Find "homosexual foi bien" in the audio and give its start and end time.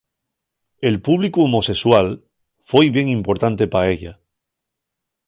1.43-3.07